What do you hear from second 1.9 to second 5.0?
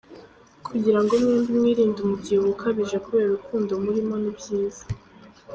umubyibuho ukabije kubera urukundo murimo ni byiza:.